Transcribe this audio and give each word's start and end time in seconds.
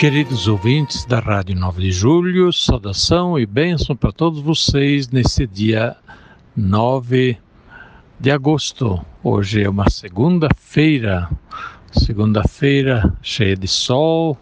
Queridos 0.00 0.48
ouvintes 0.48 1.04
da 1.04 1.18
Rádio 1.18 1.54
9 1.54 1.82
de 1.82 1.92
Julho, 1.92 2.50
saudação 2.54 3.38
e 3.38 3.44
bênção 3.44 3.94
para 3.94 4.10
todos 4.10 4.40
vocês 4.40 5.10
nesse 5.10 5.46
dia 5.46 5.94
9 6.56 7.36
de 8.18 8.30
agosto. 8.30 8.98
Hoje 9.22 9.62
é 9.62 9.68
uma 9.68 9.90
segunda-feira, 9.90 11.28
segunda-feira 11.92 13.14
cheia 13.20 13.54
de 13.54 13.68
sol, 13.68 14.38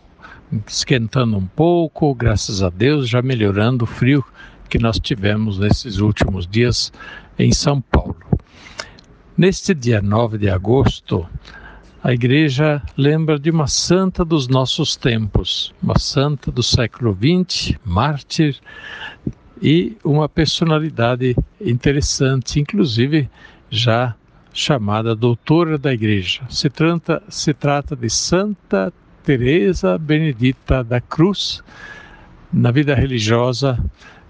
esquentando 0.65 1.37
um 1.37 1.47
pouco, 1.49 2.15
graças 2.15 2.63
a 2.63 2.71
Deus, 2.71 3.09
já 3.09 3.21
melhorando 3.21 3.83
o 3.83 3.89
frio 3.89 4.25
que 4.69 4.79
nós 4.79 5.01
tivemos 5.01 5.59
nesses 5.59 5.99
últimos 5.99 6.47
dias 6.47 6.93
em 7.37 7.51
São 7.51 7.81
Paulo. 7.81 8.15
Neste 9.37 9.75
dia 9.75 10.01
9 10.01 10.39
de 10.39 10.49
agosto, 10.49 11.27
a 12.03 12.13
igreja 12.13 12.81
lembra 12.97 13.39
de 13.39 13.51
uma 13.51 13.67
santa 13.67 14.25
dos 14.25 14.47
nossos 14.47 14.95
tempos, 14.95 15.75
uma 15.83 15.99
santa 15.99 16.51
do 16.51 16.63
século 16.63 17.17
XX, 17.17 17.77
mártir 17.85 18.57
e 19.61 19.97
uma 20.05 20.29
personalidade 20.29 21.37
interessante, 21.61 22.61
inclusive 22.61 23.29
já 23.69 24.15
chamada 24.53 25.15
doutora 25.15 25.77
da 25.77 25.93
igreja. 25.93 26.43
Se 26.49 26.71
trata, 26.71 27.23
se 27.29 27.53
trata 27.53 27.97
de 27.97 28.09
Santa 28.09 28.93
Teresa 29.25 29.99
Benedita 29.99 30.85
da 30.85 31.01
Cruz. 31.01 31.63
Na 32.53 32.71
vida 32.71 32.95
religiosa, 32.95 33.79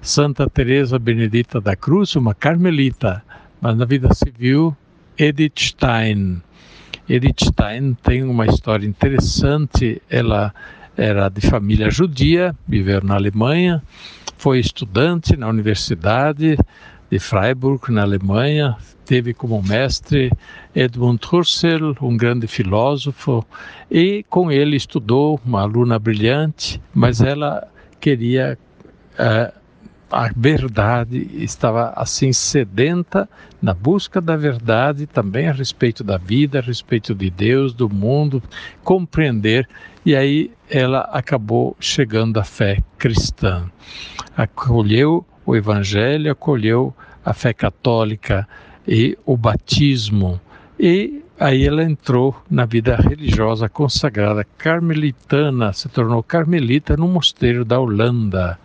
Santa 0.01 0.49
Teresa 0.49 0.99
Benedita 0.99 1.61
da 1.61 1.77
Cruz, 1.77 2.17
uma 2.17 2.35
carmelita, 2.35 3.23
mas 3.61 3.77
na 3.77 3.85
vida 3.85 4.13
civil, 4.15 4.77
Edith 5.19 5.61
Stein 5.61 6.43
Edith 7.09 7.45
Stein 7.45 7.97
tem 8.03 8.23
uma 8.23 8.47
história 8.47 8.87
interessante. 8.87 10.01
Ela 10.11 10.55
era 10.97 11.29
de 11.29 11.41
família 11.41 11.91
judia, 11.91 12.55
viveu 12.67 13.01
na 13.03 13.15
Alemanha, 13.15 13.83
foi 14.37 14.59
estudante 14.59 15.37
na 15.37 15.49
Universidade 15.49 16.59
de 17.11 17.19
Freiburg, 17.19 17.91
na 17.91 18.03
Alemanha, 18.03 18.77
teve 19.05 19.33
como 19.33 19.63
mestre 19.63 20.31
Edmund 20.75 21.21
Husserl, 21.33 21.95
um 22.03 22.17
grande 22.17 22.47
filósofo, 22.47 23.47
e 23.91 24.25
com 24.29 24.53
ele 24.53 24.77
estudou, 24.77 25.41
uma 25.47 25.63
aluna 25.63 25.99
brilhante, 25.99 26.81
mas 26.95 27.21
ela 27.23 27.67
queria 27.99 28.59
uh, 29.15 29.59
a 30.11 30.31
verdade, 30.35 31.29
estava 31.35 31.93
assim 31.95 32.33
sedenta 32.33 33.29
na 33.61 33.75
busca 33.75 34.21
da 34.21 34.37
verdade 34.37 35.07
também 35.07 35.49
a 35.49 35.53
respeito 35.53 36.03
da 36.03 36.17
vida, 36.17 36.59
a 36.59 36.63
respeito 36.63 37.15
de 37.15 37.29
Deus, 37.29 37.75
do 37.75 37.89
mundo, 37.89 38.43
compreender, 38.83 39.69
e 40.07 40.17
aí 40.17 40.51
ela 40.71 41.01
acabou 41.13 41.77
chegando 41.79 42.41
à 42.41 42.45
fé 42.45 42.79
cristã. 42.97 43.71
Acolheu 44.37 45.27
o 45.45 45.55
evangelho, 45.55 46.33
acolheu 46.33 46.95
a 47.25 47.35
fé 47.35 47.53
católica 47.53 48.49
e 48.87 49.19
o 49.27 49.37
batismo. 49.37 50.41
E 50.81 51.23
aí 51.39 51.67
ela 51.67 51.83
entrou 51.83 52.35
na 52.51 52.65
vida 52.65 52.97
religiosa 52.97 53.69
consagrada 53.69 54.45
carmelitana, 54.57 55.73
se 55.73 55.89
tornou 55.89 56.23
carmelita 56.23 56.97
no 56.97 57.07
mosteiro 57.07 57.65
da 57.65 57.79
Holanda. 57.79 58.59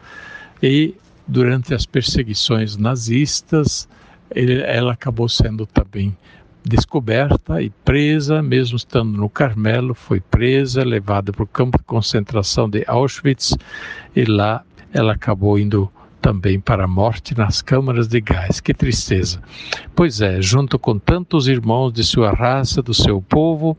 E 0.61 0.95
durante 1.27 1.73
as 1.73 1.85
perseguições 1.85 2.77
nazistas, 2.77 3.87
ele, 4.33 4.61
ela 4.61 4.93
acabou 4.93 5.29
sendo 5.29 5.65
também 5.65 6.15
descoberta 6.63 7.61
e 7.61 7.69
presa, 7.69 8.41
mesmo 8.41 8.77
estando 8.77 9.17
no 9.17 9.29
Carmelo, 9.29 9.93
foi 9.93 10.19
presa, 10.19 10.83
levada 10.83 11.31
para 11.31 11.43
o 11.43 11.47
campo 11.47 11.77
de 11.77 11.83
concentração 11.83 12.69
de 12.69 12.83
Auschwitz 12.87 13.55
e 14.15 14.23
lá 14.23 14.63
ela 14.93 15.13
acabou 15.13 15.59
indo 15.59 15.91
também 16.23 16.57
para 16.57 16.85
a 16.85 16.87
morte 16.87 17.37
nas 17.37 17.61
câmaras 17.61 18.07
de 18.07 18.21
gás. 18.21 18.61
Que 18.61 18.73
tristeza. 18.73 19.41
Pois 19.93 20.21
é, 20.21 20.41
junto 20.41 20.79
com 20.79 20.97
tantos 20.97 21.49
irmãos 21.49 21.91
de 21.91 22.01
sua 22.01 22.31
raça, 22.31 22.81
do 22.81 22.93
seu 22.93 23.21
povo, 23.21 23.77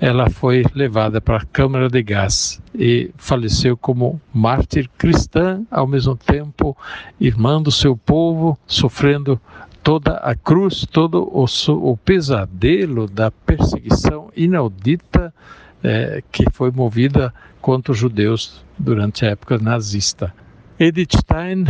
ela 0.00 0.28
foi 0.28 0.64
levada 0.74 1.20
para 1.20 1.36
a 1.36 1.44
câmara 1.44 1.88
de 1.88 2.02
gás 2.02 2.60
e 2.74 3.12
faleceu 3.16 3.76
como 3.76 4.20
mártir 4.34 4.90
cristã, 4.98 5.62
ao 5.70 5.86
mesmo 5.86 6.16
tempo 6.16 6.76
irmã 7.20 7.62
do 7.62 7.70
seu 7.70 7.96
povo, 7.96 8.58
sofrendo 8.66 9.40
toda 9.80 10.14
a 10.14 10.34
cruz, 10.34 10.84
todo 10.84 11.30
o, 11.32 11.46
o 11.74 11.96
pesadelo 11.96 13.06
da 13.06 13.30
perseguição 13.30 14.30
inaudita 14.36 15.32
é, 15.80 16.24
que 16.32 16.44
foi 16.52 16.72
movida 16.72 17.32
contra 17.60 17.92
os 17.92 17.98
judeus 17.98 18.64
durante 18.76 19.24
a 19.24 19.30
época 19.30 19.58
nazista. 19.58 20.34
Edith 20.80 21.16
Stein, 21.16 21.64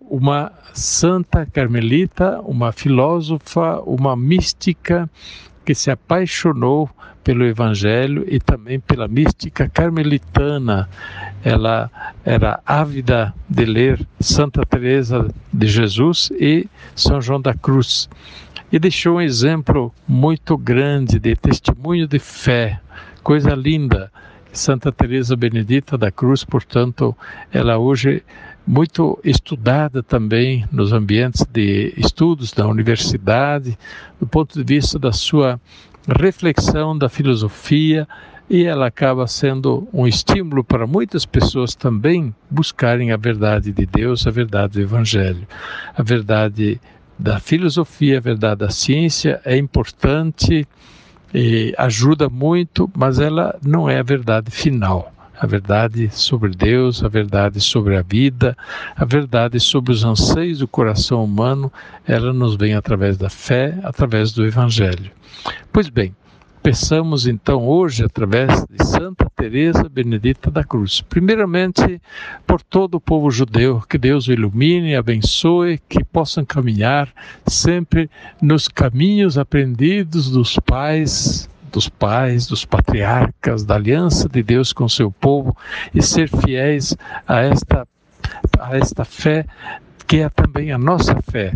uma 0.00 0.50
santa 0.72 1.44
carmelita, 1.44 2.40
uma 2.40 2.72
filósofa, 2.72 3.80
uma 3.80 4.16
mística 4.16 5.10
que 5.62 5.74
se 5.74 5.90
apaixonou 5.90 6.88
pelo 7.22 7.44
Evangelho 7.44 8.24
e 8.26 8.40
também 8.40 8.80
pela 8.80 9.06
mística 9.06 9.68
carmelitana. 9.68 10.88
Ela 11.44 11.90
era 12.24 12.58
ávida 12.64 13.34
de 13.46 13.66
ler 13.66 14.06
Santa 14.18 14.64
Teresa 14.64 15.28
de 15.52 15.66
Jesus 15.66 16.30
e 16.32 16.66
São 16.94 17.20
João 17.20 17.42
da 17.42 17.52
Cruz 17.52 18.08
e 18.72 18.78
deixou 18.78 19.16
um 19.16 19.20
exemplo 19.20 19.92
muito 20.08 20.56
grande 20.56 21.18
de 21.18 21.36
testemunho 21.36 22.08
de 22.08 22.18
fé, 22.18 22.80
coisa 23.22 23.54
linda. 23.54 24.10
Santa 24.56 24.90
Teresa 24.90 25.36
Benedita 25.36 25.98
da 25.98 26.10
Cruz, 26.10 26.42
portanto, 26.42 27.14
ela 27.52 27.78
hoje 27.78 28.22
muito 28.66 29.18
estudada 29.22 30.02
também 30.02 30.64
nos 30.72 30.92
ambientes 30.92 31.46
de 31.52 31.92
estudos 31.96 32.52
da 32.52 32.66
universidade, 32.66 33.78
do 34.18 34.26
ponto 34.26 34.54
de 34.54 34.74
vista 34.74 34.98
da 34.98 35.12
sua 35.12 35.60
reflexão 36.08 36.96
da 36.96 37.08
filosofia, 37.08 38.08
e 38.48 38.64
ela 38.64 38.86
acaba 38.86 39.26
sendo 39.26 39.88
um 39.92 40.06
estímulo 40.06 40.62
para 40.64 40.86
muitas 40.86 41.26
pessoas 41.26 41.74
também 41.74 42.34
buscarem 42.48 43.12
a 43.12 43.16
verdade 43.16 43.72
de 43.72 43.84
Deus, 43.84 44.26
a 44.26 44.30
verdade 44.30 44.74
do 44.74 44.80
Evangelho. 44.80 45.46
A 45.96 46.02
verdade 46.02 46.80
da 47.18 47.40
filosofia, 47.40 48.18
a 48.18 48.20
verdade 48.20 48.60
da 48.60 48.70
ciência 48.70 49.40
é 49.44 49.56
importante 49.56 50.66
e 51.34 51.74
ajuda 51.76 52.28
muito, 52.28 52.90
mas 52.96 53.18
ela 53.18 53.58
não 53.62 53.88
é 53.88 53.98
a 53.98 54.02
verdade 54.02 54.50
final 54.50 55.12
a 55.38 55.46
verdade 55.46 56.08
sobre 56.10 56.50
Deus, 56.50 57.04
a 57.04 57.08
verdade 57.08 57.60
sobre 57.60 57.96
a 57.96 58.02
vida, 58.02 58.56
a 58.96 59.04
verdade 59.04 59.60
sobre 59.60 59.92
os 59.92 60.04
anseios 60.04 60.60
do 60.60 60.68
coração 60.68 61.22
humano, 61.22 61.70
ela 62.06 62.32
nos 62.32 62.56
vem 62.56 62.74
através 62.74 63.18
da 63.18 63.28
fé, 63.28 63.78
através 63.82 64.32
do 64.32 64.46
Evangelho. 64.46 65.10
Pois 65.72 65.88
bem, 65.88 66.14
peçamos 66.66 67.28
então 67.28 67.64
hoje 67.64 68.04
através 68.04 68.66
de 68.68 68.84
Santa 68.84 69.30
Teresa 69.36 69.88
Benedita 69.88 70.50
da 70.50 70.64
Cruz. 70.64 71.00
Primeiramente, 71.00 72.02
por 72.44 72.60
todo 72.60 72.96
o 72.96 73.00
povo 73.00 73.30
judeu, 73.30 73.80
que 73.88 73.96
Deus 73.96 74.26
o 74.26 74.32
ilumine, 74.32 74.96
abençoe, 74.96 75.80
que 75.88 76.02
possam 76.02 76.44
caminhar 76.44 77.08
sempre 77.46 78.10
nos 78.42 78.66
caminhos 78.66 79.38
aprendidos 79.38 80.28
dos 80.28 80.58
pais 80.58 81.48
dos 81.70 81.88
pais, 81.88 82.48
dos 82.48 82.64
patriarcas, 82.64 83.62
da 83.62 83.76
aliança 83.76 84.28
de 84.28 84.42
Deus 84.42 84.72
com 84.72 84.88
seu 84.88 85.12
povo 85.12 85.56
e 85.94 86.02
ser 86.02 86.28
fiéis 86.28 86.96
a 87.28 87.42
esta 87.42 87.86
a 88.58 88.76
esta 88.76 89.04
fé 89.04 89.46
que 90.06 90.18
é 90.18 90.28
também 90.28 90.72
a 90.72 90.78
nossa 90.78 91.20
fé. 91.30 91.54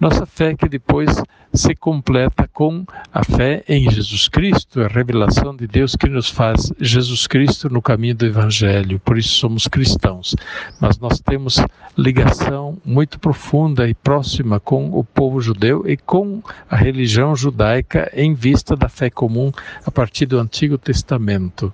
Nossa 0.00 0.26
fé 0.26 0.54
que 0.54 0.68
depois 0.68 1.22
se 1.54 1.74
completa 1.74 2.48
com 2.52 2.84
a 3.12 3.22
fé 3.22 3.62
em 3.68 3.90
Jesus 3.90 4.26
Cristo, 4.26 4.80
a 4.80 4.88
revelação 4.88 5.54
de 5.54 5.66
Deus 5.66 5.94
que 5.94 6.08
nos 6.08 6.30
faz 6.30 6.72
Jesus 6.80 7.26
Cristo 7.26 7.68
no 7.68 7.82
caminho 7.82 8.14
do 8.14 8.26
Evangelho. 8.26 8.98
Por 9.00 9.18
isso 9.18 9.34
somos 9.34 9.68
cristãos. 9.68 10.34
Mas 10.80 10.98
nós 10.98 11.20
temos 11.20 11.60
ligação 11.96 12.78
muito 12.84 13.18
profunda 13.18 13.88
e 13.88 13.94
próxima 13.94 14.58
com 14.58 14.90
o 14.90 15.04
povo 15.04 15.40
judeu 15.40 15.84
e 15.86 15.96
com 15.96 16.42
a 16.70 16.76
religião 16.76 17.36
judaica 17.36 18.10
em 18.14 18.34
vista 18.34 18.74
da 18.74 18.88
fé 18.88 19.10
comum 19.10 19.52
a 19.84 19.90
partir 19.90 20.26
do 20.26 20.38
Antigo 20.38 20.78
Testamento. 20.78 21.72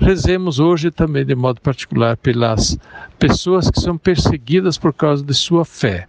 Rezemos 0.00 0.58
hoje 0.58 0.90
também 0.90 1.24
de 1.24 1.34
modo 1.34 1.60
particular 1.60 2.16
pelas 2.16 2.78
pessoas 3.18 3.70
que 3.70 3.80
são 3.80 3.98
perseguidas 3.98 4.78
por 4.78 4.92
causa 4.92 5.24
de 5.24 5.34
sua 5.34 5.64
fé 5.64 6.06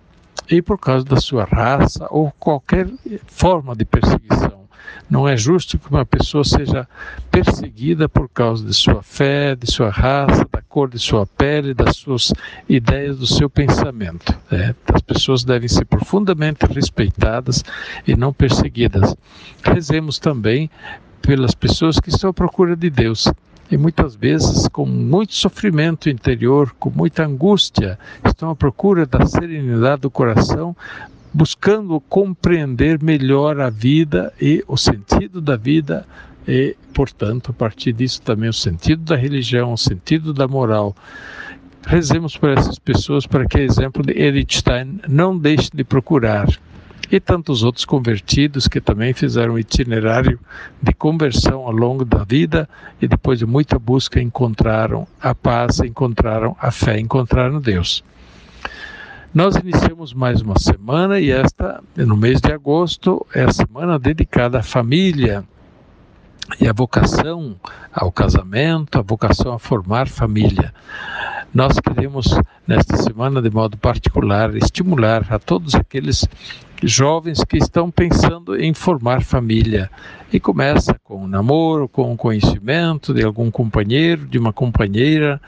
e 0.49 0.61
por 0.61 0.77
causa 0.77 1.05
da 1.05 1.17
sua 1.17 1.43
raça 1.43 2.07
ou 2.09 2.31
qualquer 2.39 2.87
forma 3.27 3.75
de 3.75 3.85
perseguição. 3.85 4.59
Não 5.09 5.27
é 5.27 5.35
justo 5.35 5.79
que 5.79 5.89
uma 5.89 6.05
pessoa 6.05 6.43
seja 6.43 6.87
perseguida 7.31 8.07
por 8.07 8.29
causa 8.29 8.63
de 8.63 8.73
sua 8.73 9.01
fé, 9.01 9.55
de 9.55 9.71
sua 9.71 9.89
raça, 9.89 10.47
da 10.51 10.61
cor 10.61 10.87
de 10.87 10.99
sua 10.99 11.25
pele, 11.25 11.73
das 11.73 11.97
suas 11.97 12.31
ideias, 12.67 13.17
do 13.17 13.25
seu 13.25 13.49
pensamento. 13.49 14.37
Né? 14.51 14.75
As 14.93 15.01
pessoas 15.01 15.43
devem 15.43 15.67
ser 15.67 15.85
profundamente 15.85 16.63
respeitadas 16.67 17.63
e 18.07 18.15
não 18.15 18.31
perseguidas. 18.31 19.15
Rezemos 19.63 20.19
também 20.19 20.69
pelas 21.23 21.55
pessoas 21.55 21.99
que 21.99 22.09
estão 22.09 22.29
à 22.29 22.33
procura 22.33 22.75
de 22.75 22.89
Deus, 22.89 23.27
e 23.71 23.77
muitas 23.77 24.15
vezes 24.15 24.67
com 24.67 24.85
muito 24.85 25.33
sofrimento 25.33 26.09
interior, 26.09 26.73
com 26.79 26.89
muita 26.89 27.25
angústia, 27.25 27.99
estão 28.25 28.49
à 28.49 28.55
procura 28.55 29.05
da 29.05 29.25
serenidade 29.25 30.01
do 30.01 30.09
coração, 30.09 30.75
buscando 31.33 31.99
compreender 32.01 33.01
melhor 33.01 33.59
a 33.59 33.69
vida 33.69 34.33
e 34.41 34.63
o 34.67 34.75
sentido 34.75 35.39
da 35.39 35.55
vida 35.55 36.05
e, 36.47 36.75
portanto, 36.93 37.51
a 37.51 37.53
partir 37.53 37.93
disso 37.93 38.21
também 38.23 38.49
o 38.49 38.53
sentido 38.53 39.03
da 39.03 39.15
religião, 39.15 39.73
o 39.73 39.77
sentido 39.77 40.33
da 40.33 40.47
moral. 40.47 40.95
Rezemos 41.85 42.35
por 42.35 42.49
essas 42.49 42.79
pessoas 42.79 43.27
para 43.27 43.45
que, 43.45 43.59
exemplo 43.59 44.03
de 44.03 44.11
Edith 44.13 44.57
Stein, 44.57 44.99
não 45.07 45.37
deixe 45.37 45.69
de 45.73 45.83
procurar 45.83 46.47
e 47.11 47.19
tantos 47.19 47.63
outros 47.63 47.85
convertidos 47.85 48.67
que 48.67 48.79
também 48.79 49.13
fizeram 49.13 49.53
um 49.53 49.59
itinerário 49.59 50.39
de 50.81 50.93
conversão 50.93 51.61
ao 51.61 51.71
longo 51.71 52.05
da 52.05 52.23
vida 52.23 52.69
e 53.01 53.07
depois 53.07 53.39
de 53.39 53.45
muita 53.45 53.79
busca 53.79 54.21
encontraram 54.21 55.07
a 55.19 55.33
paz, 55.33 55.79
encontraram 55.79 56.55
a 56.59 56.71
fé, 56.71 56.99
encontraram 56.99 57.59
Deus. 57.59 58.03
Nós 59.33 59.55
iniciamos 59.55 60.13
mais 60.13 60.41
uma 60.41 60.57
semana 60.57 61.19
e 61.19 61.29
esta, 61.29 61.83
no 61.95 62.17
mês 62.17 62.41
de 62.41 62.51
agosto, 62.51 63.25
é 63.33 63.43
a 63.43 63.53
semana 63.53 63.99
dedicada 63.99 64.59
à 64.59 64.63
família 64.63 65.43
e 66.59 66.67
à 66.67 66.73
vocação 66.73 67.55
ao 67.93 68.11
casamento, 68.11 68.97
a 68.97 69.01
vocação 69.03 69.53
a 69.53 69.59
formar 69.59 70.07
família. 70.07 70.73
Nós 71.51 71.79
queremos, 71.79 72.27
nesta 72.67 72.95
semana, 72.97 73.41
de 73.41 73.49
modo 73.49 73.75
particular, 73.75 74.55
estimular 74.55 75.25
a 75.31 75.39
todos 75.39 75.73
aqueles 75.73 76.27
jovens 76.83 77.43
que 77.43 77.57
estão 77.57 77.89
pensando 77.89 78.55
em 78.55 78.71
formar 78.71 79.23
família. 79.23 79.89
E 80.31 80.39
começa 80.39 80.93
com 81.03 81.23
o 81.23 81.27
namoro, 81.27 81.89
com 81.89 82.13
o 82.13 82.17
conhecimento 82.17 83.15
de 83.15 83.23
algum 83.23 83.49
companheiro, 83.49 84.27
de 84.27 84.37
uma 84.37 84.53
companheira, 84.53 85.41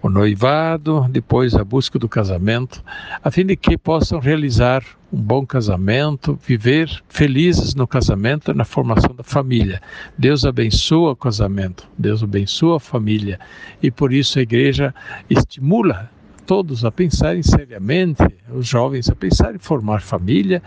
o 0.00 0.08
noivado, 0.08 1.06
depois 1.10 1.56
a 1.56 1.64
busca 1.64 1.98
do 1.98 2.08
casamento, 2.08 2.82
a 3.22 3.28
fim 3.28 3.44
de 3.44 3.56
que 3.56 3.76
possam 3.76 4.20
realizar 4.20 4.84
um 5.12 5.20
bom 5.20 5.44
casamento, 5.46 6.38
viver 6.46 7.02
felizes 7.08 7.74
no 7.74 7.86
casamento, 7.86 8.52
na 8.52 8.64
formação 8.64 9.14
da 9.14 9.24
família. 9.24 9.80
Deus 10.16 10.44
abençoa 10.44 11.12
o 11.12 11.16
casamento, 11.16 11.88
Deus 11.96 12.22
abençoa 12.22 12.76
a 12.76 12.80
família 12.80 13.40
e 13.82 13.90
por 13.90 14.12
isso 14.12 14.38
a 14.38 14.42
igreja 14.42 14.94
estimula 15.30 16.10
todos 16.46 16.84
a 16.84 16.90
pensarem 16.90 17.42
seriamente, 17.42 18.24
os 18.50 18.66
jovens 18.66 19.08
a 19.10 19.14
pensarem 19.14 19.56
em 19.56 19.58
formar 19.58 20.00
família, 20.00 20.62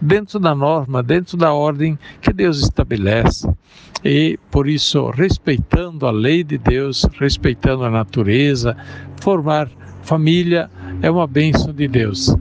dentro 0.00 0.40
da 0.40 0.54
norma, 0.54 1.02
dentro 1.02 1.36
da 1.36 1.52
ordem 1.52 1.98
que 2.20 2.32
Deus 2.32 2.60
estabelece. 2.60 3.48
E 4.04 4.38
por 4.50 4.68
isso, 4.68 5.10
respeitando 5.10 6.06
a 6.06 6.10
lei 6.10 6.42
de 6.42 6.56
Deus, 6.56 7.06
respeitando 7.18 7.84
a 7.84 7.90
natureza, 7.90 8.76
formar 9.20 9.70
família 10.02 10.70
é 11.02 11.10
uma 11.10 11.26
bênção 11.26 11.72
de 11.72 11.86
Deus. 11.86 12.34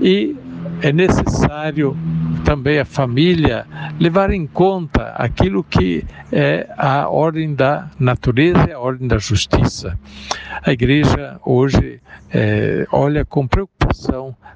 E 0.00 0.36
é 0.82 0.92
necessário 0.92 1.96
também 2.44 2.78
a 2.78 2.84
família 2.84 3.66
levar 3.98 4.30
em 4.30 4.46
conta 4.46 5.08
aquilo 5.16 5.64
que 5.64 6.04
é 6.30 6.68
a 6.76 7.08
ordem 7.08 7.54
da 7.54 7.90
natureza 7.98 8.66
e 8.68 8.72
a 8.72 8.78
ordem 8.78 9.08
da 9.08 9.18
justiça. 9.18 9.98
A 10.62 10.72
igreja 10.72 11.40
hoje 11.44 12.00
é, 12.32 12.86
olha 12.92 13.24
com 13.24 13.46
preocupação 13.46 13.75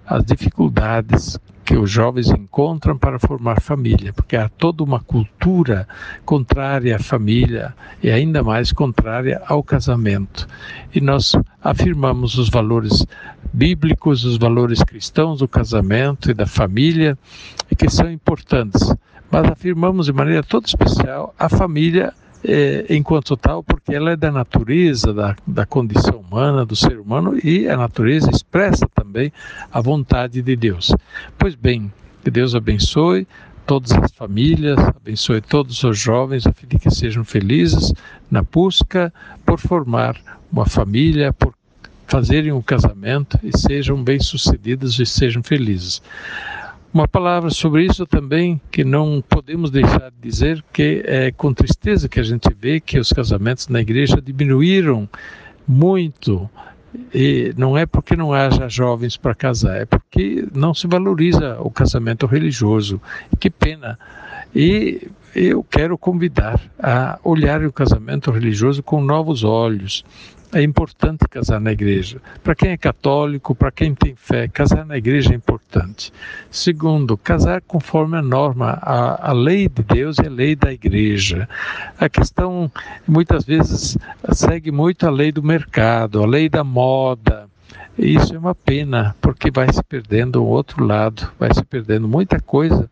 as 0.06 0.24
dificuldades 0.24 1.38
que 1.64 1.76
os 1.76 1.88
jovens 1.88 2.28
encontram 2.28 2.98
para 2.98 3.18
formar 3.20 3.60
família, 3.60 4.12
porque 4.12 4.36
há 4.36 4.48
toda 4.48 4.82
uma 4.82 4.98
cultura 4.98 5.86
contrária 6.24 6.96
à 6.96 6.98
família 6.98 7.72
e 8.02 8.10
ainda 8.10 8.42
mais 8.42 8.72
contrária 8.72 9.40
ao 9.46 9.62
casamento. 9.62 10.48
E 10.92 11.00
nós 11.00 11.36
afirmamos 11.62 12.36
os 12.38 12.48
valores 12.48 13.06
bíblicos, 13.52 14.24
os 14.24 14.36
valores 14.36 14.82
cristãos 14.82 15.38
do 15.38 15.46
casamento 15.46 16.28
e 16.28 16.34
da 16.34 16.46
família, 16.46 17.16
que 17.78 17.88
são 17.88 18.10
importantes. 18.10 18.92
Mas 19.30 19.44
afirmamos 19.48 20.06
de 20.06 20.12
maneira 20.12 20.42
toda 20.42 20.66
especial 20.66 21.32
a 21.38 21.48
família 21.48 22.12
é, 22.44 22.86
enquanto 22.90 23.36
tal, 23.36 23.62
porque 23.62 23.94
ela 23.94 24.12
é 24.12 24.16
da 24.16 24.30
natureza, 24.30 25.12
da, 25.12 25.36
da 25.46 25.66
condição 25.66 26.16
humana, 26.16 26.64
do 26.64 26.74
ser 26.74 26.98
humano, 26.98 27.38
e 27.42 27.68
a 27.68 27.76
natureza 27.76 28.30
expressa 28.30 28.88
também 28.94 29.32
a 29.72 29.80
vontade 29.80 30.42
de 30.42 30.56
Deus. 30.56 30.94
Pois 31.38 31.54
bem, 31.54 31.92
que 32.22 32.30
Deus 32.30 32.54
abençoe 32.54 33.26
todas 33.66 33.92
as 33.92 34.12
famílias, 34.12 34.78
abençoe 34.78 35.40
todos 35.40 35.82
os 35.84 35.98
jovens, 35.98 36.46
a 36.46 36.52
fim 36.52 36.66
de 36.66 36.78
que 36.78 36.90
sejam 36.90 37.24
felizes 37.24 37.92
na 38.30 38.42
busca 38.42 39.12
por 39.44 39.58
formar 39.58 40.16
uma 40.50 40.66
família, 40.66 41.32
por 41.32 41.54
fazerem 42.06 42.50
um 42.50 42.60
casamento 42.60 43.38
e 43.42 43.56
sejam 43.56 44.02
bem-sucedidos 44.02 44.98
e 44.98 45.06
sejam 45.06 45.42
felizes. 45.42 46.02
Uma 46.92 47.06
palavra 47.06 47.50
sobre 47.50 47.84
isso 47.84 48.04
também 48.04 48.60
que 48.68 48.82
não 48.82 49.22
podemos 49.28 49.70
deixar 49.70 50.10
de 50.10 50.16
dizer 50.20 50.64
que 50.72 51.02
é 51.06 51.30
com 51.30 51.54
tristeza 51.54 52.08
que 52.08 52.18
a 52.18 52.22
gente 52.24 52.48
vê 52.60 52.80
que 52.80 52.98
os 52.98 53.12
casamentos 53.12 53.68
na 53.68 53.80
igreja 53.80 54.20
diminuíram 54.20 55.08
muito 55.68 56.50
e 57.14 57.54
não 57.56 57.78
é 57.78 57.86
porque 57.86 58.16
não 58.16 58.32
haja 58.32 58.68
jovens 58.68 59.16
para 59.16 59.36
casar, 59.36 59.82
é 59.82 59.84
porque 59.84 60.48
não 60.52 60.74
se 60.74 60.88
valoriza 60.88 61.60
o 61.60 61.70
casamento 61.70 62.26
religioso. 62.26 63.00
Que 63.38 63.48
pena. 63.48 63.96
E 64.52 65.08
eu 65.32 65.62
quero 65.62 65.96
convidar 65.96 66.60
a 66.76 67.20
olhar 67.22 67.64
o 67.64 67.72
casamento 67.72 68.32
religioso 68.32 68.82
com 68.82 69.00
novos 69.00 69.44
olhos, 69.44 70.04
é 70.52 70.62
importante 70.62 71.28
casar 71.28 71.60
na 71.60 71.72
igreja. 71.72 72.20
Para 72.42 72.54
quem 72.54 72.70
é 72.70 72.76
católico, 72.76 73.54
para 73.54 73.70
quem 73.70 73.94
tem 73.94 74.14
fé, 74.14 74.48
casar 74.48 74.84
na 74.84 74.96
igreja 74.96 75.32
é 75.32 75.36
importante. 75.36 76.12
Segundo, 76.50 77.16
casar 77.16 77.60
conforme 77.62 78.16
a 78.16 78.22
norma, 78.22 78.78
a, 78.82 79.30
a 79.30 79.32
lei 79.32 79.68
de 79.68 79.82
Deus 79.82 80.18
e 80.18 80.26
a 80.26 80.30
lei 80.30 80.56
da 80.56 80.72
igreja. 80.72 81.48
A 81.98 82.08
questão, 82.08 82.70
muitas 83.06 83.44
vezes, 83.44 83.96
segue 84.32 84.70
muito 84.70 85.06
a 85.06 85.10
lei 85.10 85.30
do 85.30 85.42
mercado, 85.42 86.22
a 86.22 86.26
lei 86.26 86.48
da 86.48 86.64
moda. 86.64 87.48
Isso 87.96 88.34
é 88.34 88.38
uma 88.38 88.54
pena, 88.54 89.14
porque 89.20 89.50
vai 89.50 89.72
se 89.72 89.82
perdendo 89.84 90.42
o 90.42 90.46
outro 90.46 90.84
lado, 90.84 91.30
vai 91.38 91.52
se 91.52 91.64
perdendo 91.64 92.08
muita 92.08 92.40
coisa 92.40 92.90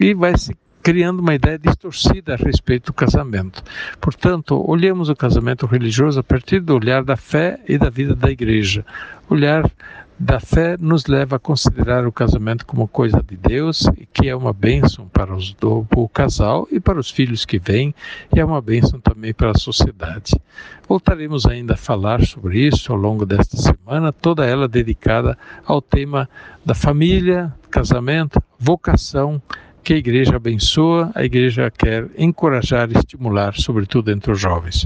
e 0.00 0.14
vai 0.14 0.36
se 0.36 0.56
criando 0.86 1.18
uma 1.18 1.34
ideia 1.34 1.58
distorcida 1.58 2.34
a 2.34 2.36
respeito 2.36 2.86
do 2.86 2.92
casamento. 2.92 3.60
Portanto, 4.00 4.62
olhemos 4.70 5.08
o 5.08 5.16
casamento 5.16 5.66
religioso 5.66 6.20
a 6.20 6.22
partir 6.22 6.60
do 6.60 6.76
olhar 6.76 7.02
da 7.02 7.16
fé 7.16 7.58
e 7.66 7.76
da 7.76 7.90
vida 7.90 8.14
da 8.14 8.30
igreja. 8.30 8.86
Olhar 9.28 9.68
da 10.16 10.38
fé 10.38 10.76
nos 10.78 11.06
leva 11.06 11.34
a 11.34 11.38
considerar 11.40 12.06
o 12.06 12.12
casamento 12.12 12.64
como 12.64 12.86
coisa 12.86 13.20
de 13.20 13.36
Deus 13.36 13.82
e 13.98 14.06
que 14.06 14.28
é 14.28 14.36
uma 14.36 14.52
bênção 14.52 15.08
para 15.08 15.34
os, 15.34 15.52
do, 15.54 15.84
o 15.96 16.08
casal 16.08 16.68
e 16.70 16.78
para 16.78 17.00
os 17.00 17.10
filhos 17.10 17.44
que 17.44 17.58
vêm 17.58 17.92
e 18.32 18.38
é 18.38 18.44
uma 18.44 18.62
bênção 18.62 19.00
também 19.00 19.34
para 19.34 19.50
a 19.50 19.58
sociedade. 19.58 20.40
Voltaremos 20.88 21.46
ainda 21.46 21.74
a 21.74 21.76
falar 21.76 22.24
sobre 22.24 22.60
isso 22.60 22.92
ao 22.92 22.98
longo 22.98 23.26
desta 23.26 23.56
semana, 23.56 24.12
toda 24.12 24.46
ela 24.46 24.68
dedicada 24.68 25.36
ao 25.64 25.82
tema 25.82 26.30
da 26.64 26.76
família, 26.76 27.52
casamento, 27.72 28.40
vocação 28.56 29.42
que 29.86 29.94
a 29.94 29.98
igreja 29.98 30.34
abençoa, 30.34 31.12
a 31.14 31.22
igreja 31.24 31.70
quer 31.70 32.08
encorajar 32.18 32.90
e 32.90 32.98
estimular, 32.98 33.54
sobretudo 33.54 34.10
entre 34.10 34.32
os 34.32 34.40
jovens. 34.40 34.84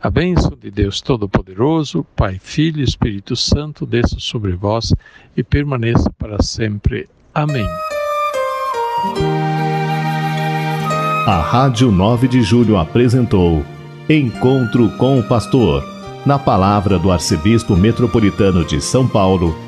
A 0.00 0.08
bênção 0.08 0.52
de 0.56 0.70
Deus 0.70 1.00
Todo-Poderoso, 1.00 2.06
Pai, 2.14 2.38
Filho 2.40 2.78
e 2.78 2.84
Espírito 2.84 3.34
Santo, 3.34 3.84
desça 3.84 4.14
sobre 4.20 4.52
vós 4.52 4.94
e 5.36 5.42
permaneça 5.42 6.08
para 6.16 6.40
sempre. 6.40 7.08
Amém. 7.34 7.66
A 11.26 11.40
Rádio 11.40 11.90
9 11.90 12.28
de 12.28 12.40
Julho 12.40 12.76
apresentou 12.76 13.66
Encontro 14.08 14.88
com 14.98 15.18
o 15.18 15.22
Pastor, 15.24 15.82
na 16.24 16.38
palavra 16.38 16.96
do 16.96 17.10
Arcebispo 17.10 17.74
Metropolitano 17.74 18.64
de 18.64 18.80
São 18.80 19.04
Paulo 19.08 19.67